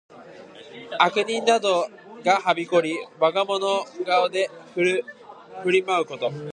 [0.97, 1.87] 悪人など
[2.25, 5.05] がはびこり、我がもの顔に振る
[5.63, 6.31] 舞うこと。